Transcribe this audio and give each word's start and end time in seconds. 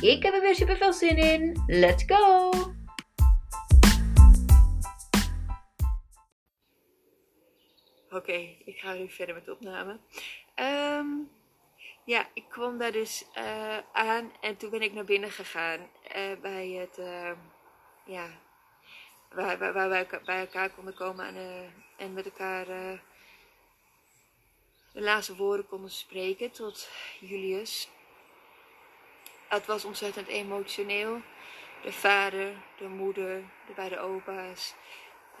Ik 0.00 0.22
heb 0.22 0.34
er 0.34 0.40
weer 0.40 0.54
super 0.54 0.76
veel 0.76 0.92
zin 0.92 1.16
in. 1.16 1.62
Let's 1.66 2.04
go! 2.06 2.50
Oké, 8.10 8.56
ik 8.64 8.78
ga 8.78 8.92
nu 8.92 9.10
verder 9.10 9.34
met 9.34 9.44
de 9.44 9.52
opname. 9.52 9.98
Ehm, 10.54 11.06
ja, 12.04 12.28
ik 12.34 12.44
kwam 12.48 12.78
daar 12.78 12.92
dus 12.92 13.24
eh, 13.32 13.78
aan 13.92 14.32
en 14.40 14.56
toen 14.56 14.70
ben 14.70 14.82
ik 14.82 14.92
naar 14.92 15.04
binnen 15.04 15.30
gegaan 15.30 15.80
uh, 16.16 16.40
bij 16.40 16.68
het, 16.68 16.98
uh, 16.98 17.32
ja, 18.04 18.28
waar, 19.30 19.58
waar, 19.58 19.88
wij 19.88 20.06
bij 20.24 20.40
elkaar 20.40 20.70
konden 20.70 20.94
komen 20.94 21.26
en, 21.26 21.72
en 21.96 22.12
met 22.12 22.24
elkaar 22.24 22.66
de 24.92 25.00
laatste 25.00 25.36
woorden 25.36 25.66
konden 25.66 25.90
spreken 25.90 26.50
tot 26.50 26.90
Julius. 27.20 27.88
Het 29.50 29.66
was 29.66 29.84
ontzettend 29.84 30.26
emotioneel. 30.26 31.22
De 31.82 31.92
vader, 31.92 32.62
de 32.78 32.88
moeder, 32.88 33.44
de 33.66 33.72
beide 33.72 33.98
opa's 33.98 34.74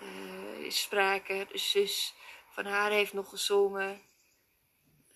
uh, 0.02 0.70
spraken. 0.70 1.48
De 1.48 1.58
zus 1.58 2.14
van 2.48 2.64
haar 2.64 2.90
heeft 2.90 3.12
nog 3.12 3.28
gezongen. 3.28 4.02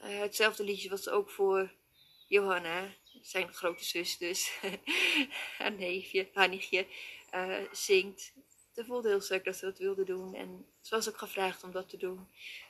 Uh, 0.01 0.19
hetzelfde 0.19 0.65
liedje 0.65 0.89
was 0.89 1.09
ook 1.09 1.31
voor 1.31 1.73
Johanna, 2.29 2.95
zijn 3.23 3.53
grote 3.53 3.85
zus 3.85 4.19
dus. 4.19 4.59
haar 5.59 5.73
neefje, 5.73 6.29
haar 6.33 6.49
nichtje, 6.49 6.87
uh, 7.35 7.57
zingt. 7.73 8.33
Ze 8.75 8.85
voelde 8.85 9.09
heel 9.09 9.21
sterk 9.21 9.45
dat 9.45 9.57
ze 9.57 9.65
dat 9.65 9.79
wilde 9.79 10.05
doen. 10.05 10.35
En 10.35 10.67
ze 10.81 10.95
was 10.95 11.09
ook 11.09 11.19
gevraagd 11.19 11.63
om 11.63 11.73
dat 11.73 11.89
te 11.89 11.97
doen. 11.97 12.29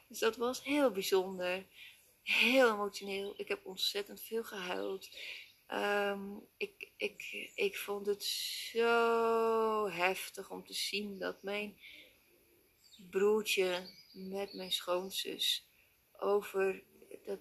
Dus 0.09 0.19
dat 0.19 0.37
was 0.37 0.65
heel 0.65 0.91
bijzonder. 0.91 1.67
Heel 2.23 2.73
emotioneel. 2.73 3.35
Ik 3.37 3.49
heb 3.49 3.67
ontzettend 3.67 4.23
veel 4.23 4.45
gehuild. 4.45 5.09
Um, 5.73 6.47
ik, 6.57 6.93
ik, 6.97 7.51
ik 7.55 7.77
vond 7.77 8.07
het 8.07 8.25
zo 8.25 9.89
heftig 9.89 10.51
om 10.51 10.67
te 10.67 10.75
zien 10.75 11.19
dat 11.19 11.43
mijn 11.43 11.79
broertje 13.11 13.91
met 14.13 14.53
mijn 14.53 14.73
schoonzus 14.73 15.67
over 16.19 16.83
dat, 17.25 17.41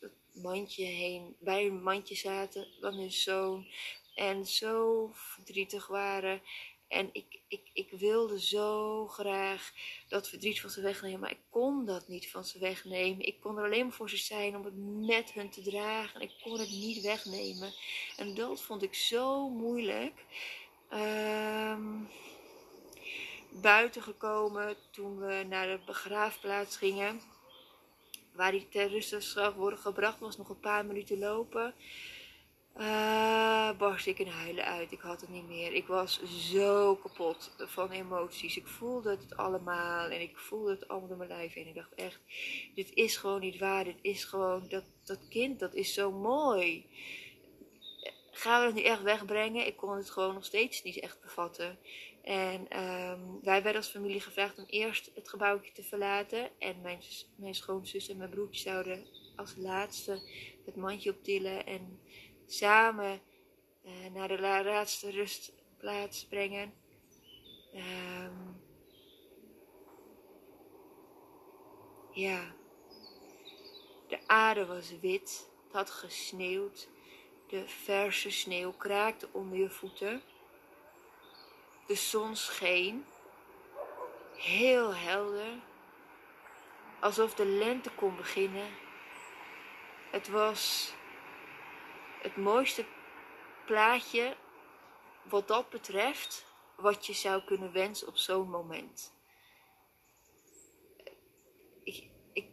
dat 0.00 0.12
mandje 0.32 0.84
heen, 0.84 1.36
bij 1.38 1.66
een 1.66 1.82
mandje 1.82 2.14
zaten 2.14 2.66
van 2.80 2.94
hun 2.94 3.12
zoon 3.12 3.66
en 4.14 4.46
zo 4.46 5.10
verdrietig 5.14 5.86
waren. 5.86 6.42
En 6.92 7.08
ik, 7.12 7.40
ik, 7.48 7.70
ik 7.72 7.90
wilde 7.90 8.40
zo 8.40 9.06
graag 9.06 9.72
dat 10.08 10.28
verdriet 10.28 10.60
van 10.60 10.70
ze 10.70 10.80
wegnemen, 10.80 11.20
maar 11.20 11.30
ik 11.30 11.42
kon 11.50 11.84
dat 11.84 12.08
niet 12.08 12.30
van 12.30 12.44
ze 12.44 12.58
wegnemen. 12.58 13.26
Ik 13.26 13.40
kon 13.40 13.58
er 13.58 13.64
alleen 13.64 13.86
maar 13.86 13.94
voor 13.94 14.10
ze 14.10 14.16
zijn 14.16 14.56
om 14.56 14.64
het 14.64 14.76
met 15.06 15.32
hun 15.32 15.50
te 15.50 15.62
dragen. 15.62 16.14
En 16.14 16.28
ik 16.28 16.34
kon 16.42 16.58
het 16.58 16.70
niet 16.70 17.02
wegnemen. 17.02 17.72
En 18.16 18.34
dat 18.34 18.62
vond 18.62 18.82
ik 18.82 18.94
zo 18.94 19.48
moeilijk. 19.48 20.24
Um, 20.92 22.08
buiten 23.50 24.02
gekomen 24.02 24.76
toen 24.90 25.18
we 25.18 25.44
naar 25.48 25.66
de 25.66 25.80
begraafplaats 25.86 26.76
gingen. 26.76 27.20
Waar 28.32 28.52
hij 28.52 28.66
ter 28.70 29.54
worden 29.56 29.78
gebracht, 29.78 30.18
was 30.18 30.36
nog 30.36 30.48
een 30.48 30.60
paar 30.60 30.86
minuten 30.86 31.18
lopen. 31.18 31.74
Uh, 32.76 33.70
barst 33.78 34.06
ik 34.06 34.18
in 34.18 34.26
huilen 34.26 34.64
uit. 34.64 34.92
Ik 34.92 35.00
had 35.00 35.20
het 35.20 35.30
niet 35.30 35.48
meer. 35.48 35.72
Ik 35.72 35.86
was 35.86 36.22
zo 36.22 36.96
kapot 36.96 37.54
van 37.58 37.90
emoties. 37.90 38.56
Ik 38.56 38.66
voelde 38.66 39.10
het 39.10 39.36
allemaal. 39.36 40.08
En 40.08 40.20
ik 40.20 40.38
voelde 40.38 40.70
het 40.70 40.88
allemaal 40.88 41.08
door 41.08 41.16
mijn 41.16 41.28
lijf. 41.28 41.56
En 41.56 41.66
ik 41.66 41.74
dacht 41.74 41.94
echt, 41.94 42.20
dit 42.74 42.92
is 42.94 43.16
gewoon 43.16 43.40
niet 43.40 43.58
waar. 43.58 43.84
Dit 43.84 43.98
is 44.00 44.24
gewoon, 44.24 44.68
dat, 44.68 44.84
dat 45.04 45.28
kind, 45.28 45.60
dat 45.60 45.74
is 45.74 45.94
zo 45.94 46.12
mooi. 46.12 46.86
Gaan 48.30 48.60
we 48.60 48.66
het 48.66 48.74
nu 48.74 48.82
echt 48.82 49.02
wegbrengen? 49.02 49.66
Ik 49.66 49.76
kon 49.76 49.96
het 49.96 50.10
gewoon 50.10 50.34
nog 50.34 50.44
steeds 50.44 50.82
niet 50.82 51.00
echt 51.00 51.20
bevatten. 51.20 51.78
En 52.22 52.80
um, 52.80 53.38
wij 53.42 53.62
werden 53.62 53.80
als 53.80 53.90
familie 53.90 54.20
gevraagd 54.20 54.58
om 54.58 54.64
eerst 54.66 55.10
het 55.14 55.28
gebouwtje 55.28 55.72
te 55.72 55.82
verlaten. 55.82 56.50
En 56.58 56.80
mijn, 56.80 57.00
mijn 57.36 57.54
schoonzus 57.54 58.08
en 58.08 58.16
mijn 58.16 58.30
broertje 58.30 58.62
zouden 58.62 59.06
als 59.36 59.54
laatste 59.56 60.22
het 60.64 60.76
mandje 60.76 61.10
optillen. 61.10 61.66
En 61.66 62.00
samen 62.52 63.20
uh, 63.84 63.92
naar 64.12 64.28
de 64.28 64.40
laatste 64.40 65.10
rustplaats 65.10 66.26
brengen. 66.26 66.74
Um, 67.74 68.62
ja, 72.10 72.54
de 74.08 74.18
aarde 74.26 74.66
was 74.66 74.98
wit, 75.00 75.48
het 75.64 75.72
had 75.72 75.90
gesneeuwd. 75.90 76.88
De 77.48 77.68
verse 77.68 78.30
sneeuw 78.30 78.72
kraakte 78.72 79.28
onder 79.32 79.58
je 79.58 79.70
voeten. 79.70 80.22
De 81.86 81.94
zon 81.94 82.36
scheen, 82.36 83.04
heel 84.36 84.94
helder, 84.94 85.52
alsof 87.00 87.34
de 87.34 87.46
lente 87.46 87.90
kon 87.90 88.16
beginnen. 88.16 88.68
Het 90.10 90.28
was 90.28 90.94
het 92.22 92.36
mooiste 92.36 92.84
plaatje 93.66 94.36
wat 95.22 95.48
dat 95.48 95.70
betreft, 95.70 96.46
wat 96.76 97.06
je 97.06 97.12
zou 97.12 97.44
kunnen 97.44 97.72
wensen 97.72 98.08
op 98.08 98.16
zo'n 98.16 98.50
moment. 98.50 99.14
Ik, 101.84 102.10
ik, 102.32 102.46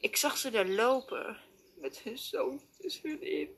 ik 0.00 0.16
zag 0.16 0.36
ze 0.36 0.50
daar 0.50 0.68
lopen 0.68 1.42
met 1.74 1.98
hun 1.98 2.18
zoon 2.18 2.62
tussen 2.78 3.10
hun 3.10 3.22
in. 3.22 3.56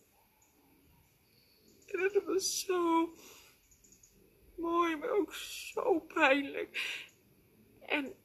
En 1.87 2.01
het 2.01 2.25
was 2.25 2.61
zo 2.61 3.13
mooi, 4.57 4.97
maar 4.97 5.11
ook 5.11 5.35
zo 5.35 6.01
pijnlijk. 6.01 7.07
En 7.81 8.17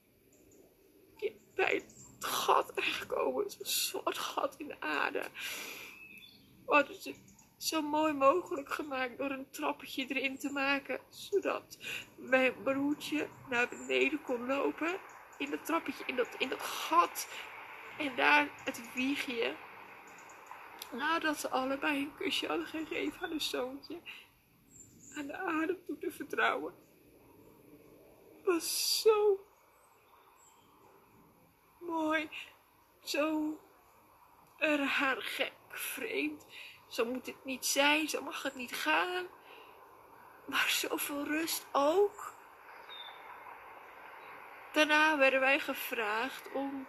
bij 1.55 1.85
het 2.23 2.31
gat 2.31 2.71
gekomen. 2.75 3.51
Zo'n 3.51 3.65
zwart 3.65 4.17
gat 4.17 4.55
in 4.57 4.67
de 4.67 4.79
aarde. 4.79 5.23
We 6.65 6.73
hadden 6.73 7.01
ze 7.01 7.15
zo 7.57 7.81
mooi 7.81 8.13
mogelijk 8.13 8.69
gemaakt 8.69 9.17
door 9.17 9.29
een 9.29 9.49
trappetje 9.49 10.05
erin 10.07 10.37
te 10.37 10.51
maken. 10.51 10.99
Zodat 11.09 11.77
mijn 12.15 12.53
broertje 12.63 13.27
naar 13.49 13.69
beneden 13.69 14.21
kon 14.21 14.45
lopen. 14.45 14.99
In 15.37 15.49
dat 15.49 15.65
trappetje, 15.65 16.03
in 16.05 16.15
dat, 16.15 16.27
in 16.37 16.49
dat 16.49 16.61
gat. 16.61 17.27
En 17.97 18.15
daar 18.15 18.49
het 18.63 18.93
wiegje. 18.93 19.55
Nadat 20.91 21.39
ze 21.39 21.49
allebei 21.49 22.01
een 22.01 22.15
kusje 22.15 22.47
hadden 22.47 22.67
gegeven 22.67 23.21
aan 23.21 23.29
hun 23.29 23.41
zoontje. 23.41 24.01
Aan 25.15 25.27
de 25.27 25.37
adem 25.37 25.77
toe 25.85 25.97
te 25.97 26.11
vertrouwen. 26.11 26.73
was 28.43 29.01
zo 29.01 29.39
mooi. 31.87 32.29
Zo 33.03 33.57
raar, 34.57 35.21
gek, 35.21 35.53
vreemd. 35.69 36.45
Zo 36.87 37.05
moet 37.05 37.25
het 37.25 37.45
niet 37.45 37.65
zijn, 37.65 38.09
zo 38.09 38.21
mag 38.21 38.43
het 38.43 38.55
niet 38.55 38.75
gaan. 38.75 39.27
Maar 40.45 40.69
zoveel 40.69 41.23
rust 41.23 41.65
ook. 41.71 42.33
Daarna 44.73 45.17
werden 45.17 45.39
wij 45.39 45.59
gevraagd 45.59 46.51
om 46.51 46.87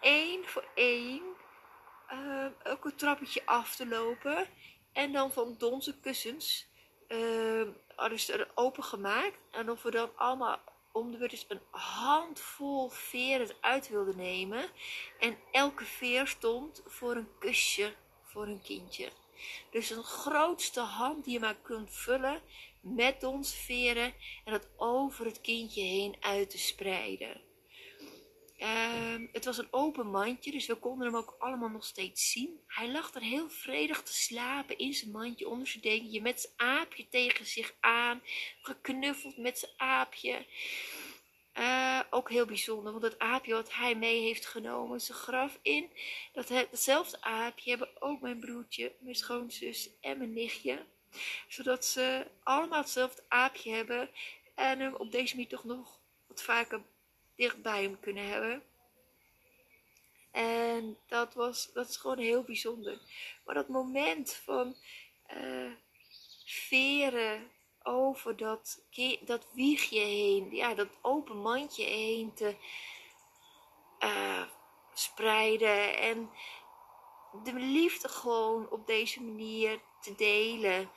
één 0.00 0.44
voor 0.44 0.64
één 0.74 1.22
uh, 2.12 2.46
elk 2.62 2.84
een 2.84 2.96
trappetje 2.96 3.42
af 3.46 3.76
te 3.76 3.86
lopen. 3.86 4.48
En 4.92 5.12
dan 5.12 5.32
van 5.32 5.56
onze 5.60 6.00
kussens 6.00 6.66
uh, 7.08 7.60
er 8.28 8.50
open 8.54 8.84
gemaakt. 8.84 9.38
En 9.50 9.70
of 9.70 9.82
we 9.82 9.90
dan 9.90 10.10
allemaal 10.16 10.73
om 10.94 11.10
de 11.10 11.18
beurt 11.18 11.44
een 11.48 11.60
handvol 11.70 12.88
veren 12.88 13.56
uit 13.60 13.88
wilde 13.88 14.14
nemen. 14.16 14.64
En 15.20 15.38
elke 15.52 15.84
veer 15.84 16.26
stond 16.26 16.82
voor 16.86 17.16
een 17.16 17.28
kusje 17.38 17.94
voor 18.22 18.46
een 18.46 18.62
kindje. 18.62 19.10
Dus 19.70 19.90
een 19.90 20.02
grootste 20.02 20.80
hand 20.80 21.24
die 21.24 21.32
je 21.32 21.40
maar 21.40 21.56
kunt 21.62 21.90
vullen 21.90 22.40
met 22.80 23.24
ons 23.24 23.54
veren 23.54 24.14
en 24.44 24.52
dat 24.52 24.68
over 24.76 25.24
het 25.24 25.40
kindje 25.40 25.82
heen 25.82 26.16
uit 26.20 26.50
te 26.50 26.58
spreiden. 26.58 27.40
Ehm, 28.58 29.26
het 29.32 29.44
was 29.44 29.58
een 29.58 29.72
open 29.72 30.10
mandje, 30.10 30.50
dus 30.50 30.66
we 30.66 30.74
konden 30.74 31.06
hem 31.06 31.16
ook 31.16 31.36
allemaal 31.38 31.68
nog 31.68 31.84
steeds 31.84 32.30
zien. 32.30 32.60
Hij 32.66 32.90
lag 32.90 33.14
er 33.14 33.22
heel 33.22 33.50
vredig 33.50 34.02
te 34.02 34.14
slapen 34.14 34.78
in 34.78 34.94
zijn 34.94 35.10
mandje 35.10 35.48
onder 35.48 35.66
zijn 35.66 35.82
dekentje 35.82 36.22
met 36.22 36.40
zijn 36.40 36.52
aapje 36.56 37.08
tegen 37.08 37.46
zich 37.46 37.74
aan, 37.80 38.22
geknuffeld 38.62 39.36
met 39.36 39.58
zijn 39.58 39.72
aapje. 39.76 40.46
Uh, 41.54 42.00
ook 42.10 42.30
heel 42.30 42.46
bijzonder, 42.46 42.92
want 42.92 43.04
het 43.04 43.18
aapje 43.18 43.54
wat 43.54 43.74
hij 43.74 43.94
mee 43.94 44.20
heeft 44.20 44.46
genomen, 44.46 45.00
zijn 45.00 45.18
graf 45.18 45.58
in. 45.62 45.90
Dat, 46.32 46.48
hetzelfde 46.48 47.20
aapje 47.20 47.70
hebben 47.70 48.02
ook 48.02 48.20
mijn 48.20 48.40
broertje, 48.40 48.92
mijn 48.98 49.14
schoonzus 49.14 49.90
en 50.00 50.18
mijn 50.18 50.32
nichtje. 50.32 50.84
Zodat 51.48 51.84
ze 51.84 52.26
allemaal 52.42 52.80
hetzelfde 52.80 53.22
aapje 53.28 53.70
hebben 53.70 54.10
en 54.54 54.80
hem 54.80 54.94
op 54.94 55.12
deze 55.12 55.34
manier 55.34 55.50
toch 55.50 55.64
nog 55.64 56.00
wat 56.26 56.42
vaker 56.42 56.82
dicht 57.36 57.62
bij 57.62 57.82
hem 57.82 58.00
kunnen 58.00 58.28
hebben. 58.28 58.62
En 60.30 60.98
dat, 61.06 61.34
was, 61.34 61.70
dat 61.72 61.88
is 61.88 61.96
gewoon 61.96 62.18
heel 62.18 62.42
bijzonder. 62.42 63.00
Maar 63.44 63.54
dat 63.54 63.68
moment 63.68 64.32
van 64.32 64.76
uh, 65.36 65.72
veren 66.44 67.50
over 67.82 68.36
dat, 68.36 68.82
dat 69.20 69.46
wiegje 69.52 70.00
heen, 70.00 70.54
ja, 70.54 70.74
dat 70.74 70.88
open 71.00 71.36
mandje 71.36 71.84
heen 71.84 72.34
te 72.34 72.56
uh, 74.00 74.42
spreiden. 74.94 75.98
En 75.98 76.30
de 77.42 77.52
liefde 77.52 78.08
gewoon 78.08 78.70
op 78.70 78.86
deze 78.86 79.22
manier 79.22 79.80
te 80.00 80.14
delen, 80.14 80.90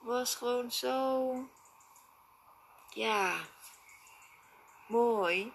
was 0.00 0.34
gewoon 0.34 0.72
zo, 0.72 1.34
ja, 2.90 3.36
mooi. 4.88 5.52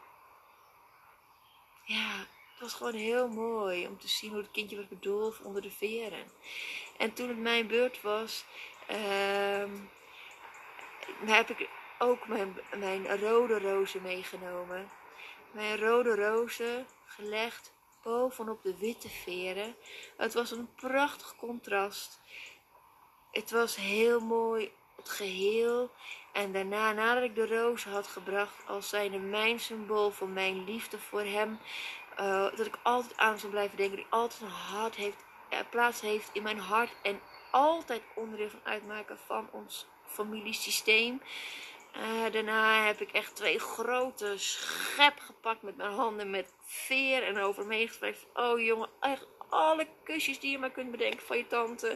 Ja, 1.87 2.17
het 2.51 2.59
was 2.59 2.73
gewoon 2.73 2.93
heel 2.93 3.27
mooi 3.27 3.87
om 3.87 3.99
te 3.99 4.07
zien 4.07 4.29
hoe 4.29 4.39
het 4.39 4.51
kindje 4.51 4.75
was 4.75 4.87
bedolven 4.87 5.45
onder 5.45 5.61
de 5.61 5.71
veren. 5.71 6.31
En 6.97 7.13
toen 7.13 7.27
het 7.27 7.37
mijn 7.37 7.67
beurt 7.67 8.01
was, 8.01 8.45
uh, 8.89 9.71
heb 11.25 11.49
ik 11.49 11.69
ook 11.99 12.27
mijn, 12.27 12.57
mijn 12.77 13.19
rode 13.19 13.59
rozen 13.59 14.01
meegenomen. 14.01 14.89
Mijn 15.51 15.77
rode 15.77 16.15
rozen 16.15 16.87
gelegd 17.05 17.73
bovenop 18.03 18.63
de 18.63 18.77
witte 18.77 19.09
veren. 19.09 19.75
Het 20.17 20.33
was 20.33 20.51
een 20.51 20.73
prachtig 20.75 21.35
contrast. 21.35 22.19
Het 23.31 23.51
was 23.51 23.75
heel 23.75 24.19
mooi, 24.19 24.71
geheel. 25.07 25.91
En 26.31 26.51
daarna, 26.51 26.91
nadat 26.91 27.23
ik 27.23 27.35
de 27.35 27.47
rozen 27.47 27.91
had 27.91 28.07
gebracht, 28.07 28.67
als 28.67 28.89
zijnde 28.89 29.19
mijn 29.19 29.59
symbool 29.59 30.11
van 30.11 30.33
mijn 30.33 30.63
liefde 30.63 30.99
voor 30.99 31.21
hem, 31.21 31.59
uh, 32.19 32.41
dat 32.55 32.65
ik 32.65 32.77
altijd 32.83 33.17
aan 33.17 33.39
zou 33.39 33.51
blijven 33.51 33.77
denken, 33.77 33.95
die 33.95 34.05
altijd 34.09 34.41
een 34.41 34.47
hart 34.47 34.95
heeft, 34.95 35.25
uh, 35.49 35.59
plaats 35.69 36.01
heeft 36.01 36.29
in 36.33 36.43
mijn 36.43 36.59
hart 36.59 36.95
en 37.01 37.19
altijd 37.51 38.01
onderdeel 38.15 38.49
van 38.49 38.59
uitmaken 38.63 39.17
van 39.25 39.49
ons 39.51 39.87
familiesysteem. 40.05 41.21
Uh, 41.95 42.31
daarna 42.31 42.85
heb 42.85 43.01
ik 43.01 43.11
echt 43.11 43.35
twee 43.35 43.59
grote 43.59 44.33
schep 44.37 45.19
gepakt 45.19 45.61
met 45.61 45.77
mijn 45.77 45.91
handen 45.91 46.29
met 46.29 46.53
veer 46.65 47.23
en 47.23 47.37
over 47.37 47.65
me. 47.65 48.15
Oh 48.33 48.59
jongen, 48.59 48.89
echt 48.99 49.27
alle 49.49 49.87
kusjes 50.03 50.39
die 50.39 50.51
je 50.51 50.57
maar 50.57 50.71
kunt 50.71 50.91
bedenken 50.91 51.25
van 51.25 51.37
je 51.37 51.47
tante. 51.47 51.91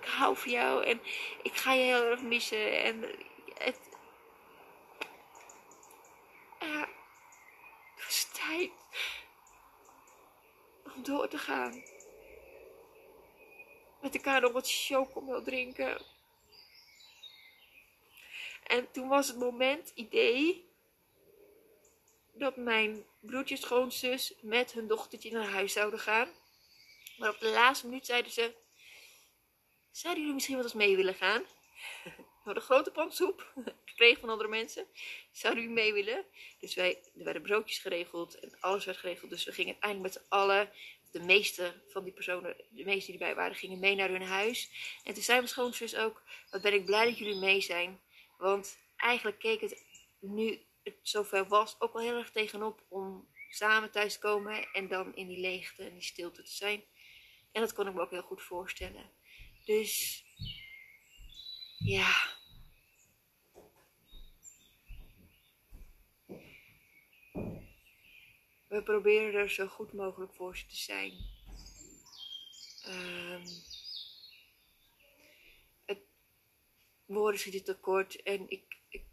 Ik 0.00 0.04
hou 0.04 0.36
van 0.36 0.50
jou 0.50 0.84
en 0.84 1.00
ik 1.42 1.54
ga 1.54 1.72
je 1.72 1.82
heel 1.82 2.04
erg 2.04 2.22
missen. 2.22 2.82
En 2.82 3.02
het. 3.54 3.78
Ja, 6.60 6.88
het 7.96 8.08
is 8.08 8.28
tijd 8.32 8.70
om 10.94 11.02
door 11.02 11.28
te 11.28 11.38
gaan. 11.38 11.82
Met 14.00 14.14
elkaar 14.14 14.40
nog 14.40 14.52
wat 14.52 14.70
chocomel 14.70 15.42
drinken. 15.42 16.02
En 18.62 18.90
toen 18.90 19.08
was 19.08 19.28
het 19.28 19.36
moment, 19.36 19.92
idee, 19.94 20.70
dat 22.32 22.56
mijn 22.56 23.04
broertje 23.20 23.56
schoonzus 23.56 24.34
met 24.40 24.72
hun 24.72 24.86
dochtertje 24.86 25.32
naar 25.32 25.48
huis 25.48 25.72
zouden 25.72 25.98
gaan. 25.98 26.28
Maar 27.22 27.30
op 27.30 27.40
de 27.40 27.50
laatste 27.50 27.86
minuut 27.86 28.06
zeiden 28.06 28.32
ze, 28.32 28.52
zouden 29.90 30.20
jullie 30.20 30.34
misschien 30.34 30.56
wat 30.56 30.64
eens 30.64 30.74
mee 30.74 30.96
willen 30.96 31.14
gaan? 31.14 31.42
We 32.14 32.48
hadden 32.48 32.62
grote 32.62 32.90
pan 32.90 33.12
soep 33.12 33.52
gekregen 33.84 34.20
van 34.20 34.28
andere 34.28 34.48
mensen. 34.48 34.86
Zouden 35.32 35.62
jullie 35.62 35.78
mee 35.78 35.92
willen? 35.92 36.24
Dus 36.58 36.74
wij, 36.74 37.02
er 37.18 37.24
werden 37.24 37.42
broodjes 37.42 37.78
geregeld 37.78 38.38
en 38.38 38.60
alles 38.60 38.84
werd 38.84 38.98
geregeld. 38.98 39.30
Dus 39.30 39.44
we 39.44 39.52
gingen 39.52 39.72
uiteindelijk 39.72 40.14
met 40.14 40.22
z'n 40.22 40.34
allen, 40.34 40.70
de 41.10 41.20
meeste 41.20 41.82
van 41.88 42.04
die 42.04 42.12
personen, 42.12 42.56
de 42.70 42.84
meeste 42.84 43.10
die 43.10 43.20
erbij 43.20 43.34
waren, 43.34 43.56
gingen 43.56 43.78
mee 43.78 43.94
naar 43.94 44.10
hun 44.10 44.22
huis. 44.22 44.70
En 45.04 45.14
toen 45.14 45.22
zei 45.22 45.38
mijn 45.38 45.50
schoonzus 45.50 45.96
ook, 45.96 46.22
wat 46.50 46.62
ben 46.62 46.74
ik 46.74 46.84
blij 46.84 47.04
dat 47.04 47.18
jullie 47.18 47.38
mee 47.38 47.60
zijn. 47.60 48.00
Want 48.38 48.78
eigenlijk 48.96 49.38
keek 49.38 49.60
het 49.60 49.84
nu 50.18 50.66
het 50.82 50.96
zover 51.02 51.46
was 51.46 51.76
ook 51.78 51.92
wel 51.92 52.02
heel 52.02 52.18
erg 52.18 52.30
tegenop 52.30 52.82
om 52.88 53.28
samen 53.54 53.90
thuis 53.90 54.12
te 54.12 54.18
komen 54.18 54.68
en 54.72 54.88
dan 54.88 55.16
in 55.16 55.26
die 55.26 55.40
leegte 55.40 55.84
en 55.84 55.92
die 55.92 56.02
stilte 56.02 56.42
te 56.42 56.50
zijn. 56.50 56.84
En 57.52 57.60
dat 57.60 57.72
kon 57.72 57.86
ik 57.86 57.94
me 57.94 58.00
ook 58.00 58.10
heel 58.10 58.22
goed 58.22 58.42
voorstellen. 58.42 59.10
Dus 59.64 60.24
ja. 61.78 62.40
We 68.68 68.82
proberen 68.82 69.34
er 69.40 69.50
zo 69.50 69.66
goed 69.66 69.92
mogelijk 69.92 70.34
voor 70.34 70.56
ze 70.56 70.66
te 70.66 70.76
zijn. 70.76 71.12
Um, 72.86 73.44
het, 75.84 75.98
woorden 77.04 77.40
zitten 77.40 77.64
tekort 77.64 78.22
en 78.22 78.50
ik, 78.50 78.76
ik, 78.88 79.04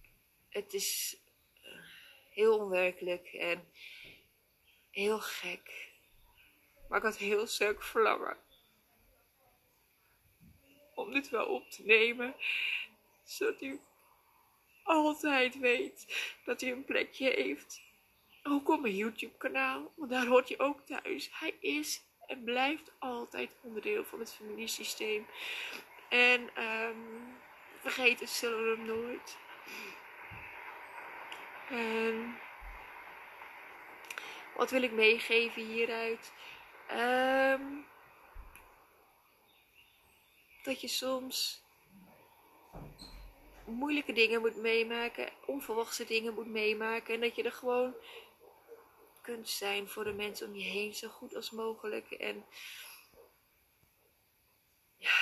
het 0.50 0.74
is 0.74 1.18
eh, 1.62 1.84
heel 2.30 2.58
onwerkelijk 2.58 3.28
en 3.28 3.68
heel 4.90 5.20
gek. 5.20 5.89
Maar 6.90 6.98
ik 6.98 7.04
had 7.04 7.18
heel 7.18 7.48
sterk 7.48 7.84
verlangen 7.84 8.38
om 11.00 11.12
dit 11.12 11.30
wel 11.30 11.46
op 11.46 11.70
te 11.70 11.86
nemen. 11.86 12.36
Zodat 13.24 13.60
hij 13.60 13.80
altijd 14.84 15.60
weet 15.60 16.06
dat 16.46 16.62
hij 16.62 16.72
een 16.72 16.86
plekje 16.86 17.30
heeft. 17.30 17.82
Ook 18.44 18.70
op 18.70 18.82
mijn 18.82 18.96
YouTube 18.96 19.38
kanaal. 19.38 19.92
Want 19.96 20.12
daar 20.12 20.26
hoort 20.26 20.50
hij 20.50 20.60
ook 20.60 20.82
thuis. 20.82 21.30
Hij 21.34 21.56
is 21.60 22.04
en 22.28 22.44
blijft 22.44 22.92
altijd 23.00 23.58
onderdeel 23.62 24.06
van 24.06 24.20
het 24.20 24.34
familiesysteem. 24.34 25.28
En 26.10 26.64
um, 26.64 27.38
vergeten 27.80 28.28
zullen 28.28 28.64
we 28.64 28.70
hem 28.70 28.86
nooit. 28.86 29.38
En 31.70 32.40
wat 34.56 34.72
wil 34.72 34.82
ik 34.82 34.92
meegeven 34.92 35.66
hieruit? 35.66 36.32
Um, 36.92 37.86
dat 40.64 40.82
je 40.82 40.88
soms 40.88 41.64
moeilijke 43.66 44.14
dingen 44.14 44.42
moet 44.42 44.56
meemaken, 44.56 45.30
onverwachte 45.46 46.06
dingen 46.06 46.34
moet 46.34 46.48
meemaken. 46.48 47.14
En 47.14 47.22
dat 47.22 47.36
je 47.36 47.44
er 47.44 47.52
gewoon 47.52 47.94
kunt 49.22 49.50
zijn 49.50 49.88
voor 49.88 50.04
de 50.04 50.14
mensen 50.14 50.48
om 50.48 50.56
je 50.56 50.64
heen 50.64 50.96
zo 50.96 51.08
goed 51.08 51.36
als 51.36 51.52
mogelijk. 51.52 52.12
En 52.12 52.46
ja, 54.98 55.20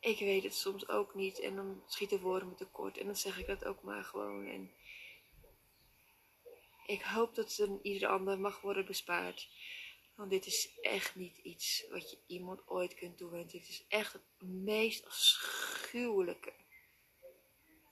ik 0.00 0.18
weet 0.18 0.42
het 0.42 0.54
soms 0.54 0.88
ook 0.88 1.14
niet. 1.14 1.40
En 1.40 1.56
dan 1.56 1.82
schieten 1.86 2.20
woorden 2.20 2.48
me 2.48 2.54
tekort. 2.54 2.98
En 2.98 3.06
dan 3.06 3.16
zeg 3.16 3.38
ik 3.38 3.46
dat 3.46 3.64
ook 3.64 3.82
maar 3.82 4.04
gewoon. 4.04 4.46
En 4.46 4.70
ik 6.86 7.02
hoop 7.02 7.34
dat 7.34 7.56
het 7.56 7.70
ieder 7.82 8.08
ander 8.08 8.38
mag 8.38 8.60
worden 8.60 8.86
bespaard. 8.86 9.48
Want 10.14 10.30
dit 10.30 10.46
is 10.46 10.68
echt 10.80 11.14
niet 11.14 11.38
iets 11.38 11.84
wat 11.90 12.10
je 12.10 12.18
iemand 12.26 12.68
ooit 12.68 12.94
kunt 12.94 13.18
doen. 13.18 13.34
Het 13.34 13.52
is 13.52 13.84
echt 13.88 14.12
het 14.12 14.22
meest 14.48 15.06
afschuwelijke 15.06 16.52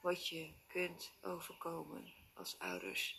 wat 0.01 0.29
je 0.29 0.53
kunt 0.67 1.13
overkomen 1.23 2.13
als 2.35 2.59
ouders. 2.59 3.17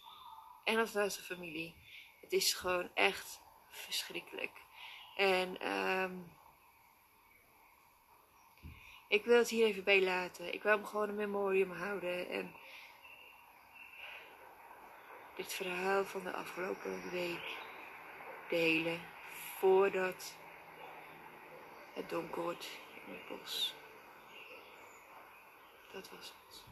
En 0.63 0.77
als 0.77 0.93
naaste 0.93 1.21
familie. 1.21 1.75
Het 2.21 2.31
is 2.31 2.53
gewoon 2.53 2.89
echt 2.93 3.39
verschrikkelijk. 3.69 4.61
En 5.15 5.71
um, 5.71 6.31
ik 9.07 9.25
wil 9.25 9.37
het 9.37 9.49
hier 9.49 9.65
even 9.65 9.83
bij 9.83 10.01
laten. 10.01 10.53
Ik 10.53 10.63
wil 10.63 10.71
hem 10.71 10.85
gewoon 10.85 11.09
een 11.09 11.15
memorium 11.15 11.71
houden. 11.71 12.29
En 12.29 12.55
het 15.41 15.53
verhaal 15.53 16.05
van 16.05 16.21
de 16.23 16.31
afgelopen 16.31 16.91
week 17.11 17.57
delen 18.49 18.99
voordat 19.57 20.35
het 21.93 22.09
donker 22.09 22.41
wordt 22.41 22.67
in 23.07 23.13
het 23.13 23.39
bos. 23.39 23.75
Dat 25.93 26.09
was 26.15 26.33
het. 26.45 26.63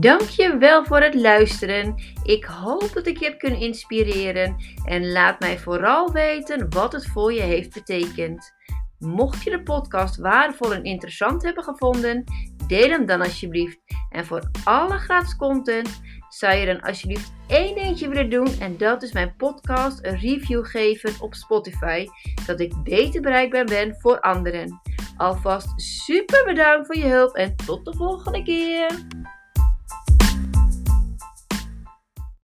Dankjewel 0.00 0.84
voor 0.84 1.00
het 1.00 1.14
luisteren. 1.14 1.94
Ik 2.24 2.44
hoop 2.44 2.90
dat 2.92 3.06
ik 3.06 3.18
je 3.18 3.24
heb 3.24 3.38
kunnen 3.38 3.60
inspireren 3.60 4.56
en 4.84 5.12
laat 5.12 5.40
mij 5.40 5.58
vooral 5.58 6.12
weten 6.12 6.70
wat 6.70 6.92
het 6.92 7.06
voor 7.06 7.32
je 7.32 7.40
heeft 7.40 7.74
betekend. 7.74 8.54
Mocht 9.06 9.42
je 9.42 9.50
de 9.50 9.62
podcast 9.62 10.16
waardevol 10.16 10.74
en 10.74 10.84
interessant 10.84 11.42
hebben 11.42 11.64
gevonden, 11.64 12.24
deel 12.66 12.88
hem 12.88 13.06
dan 13.06 13.20
alsjeblieft. 13.20 13.80
En 14.10 14.26
voor 14.26 14.50
alle 14.64 14.98
gratis 14.98 15.36
content 15.36 16.00
zou 16.28 16.54
je 16.54 16.66
dan 16.66 16.80
alsjeblieft 16.80 17.32
één 17.46 17.74
dingetje 17.74 18.08
willen 18.08 18.30
doen 18.30 18.60
en 18.60 18.76
dat 18.76 19.02
is 19.02 19.12
mijn 19.12 19.36
podcast 19.36 20.04
een 20.04 20.18
review 20.18 20.64
geven 20.64 21.20
op 21.20 21.34
Spotify, 21.34 22.06
zodat 22.40 22.60
ik 22.60 22.82
beter 22.82 23.20
bereikbaar 23.20 23.64
ben 23.64 23.94
voor 23.98 24.20
anderen. 24.20 24.80
Alvast 25.16 25.72
super 25.76 26.44
bedankt 26.44 26.86
voor 26.86 26.96
je 26.96 27.08
hulp 27.08 27.34
en 27.34 27.56
tot 27.56 27.84
de 27.84 27.96
volgende 27.96 28.42
keer. 28.42 29.06